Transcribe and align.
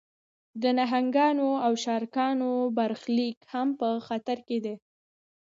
د 0.61 0.63
نهنګانو 0.79 1.49
او 1.65 1.73
شارکانو 1.83 2.49
برخلیک 2.77 3.37
هم 3.53 3.67
په 3.79 3.89
خطر 4.07 4.37
کې 4.47 4.57
دی. 4.65 4.75